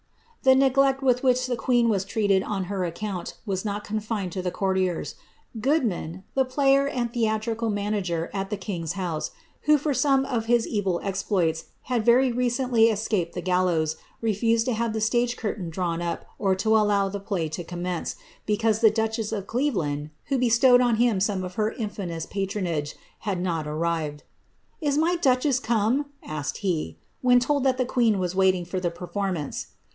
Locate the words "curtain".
15.37-15.69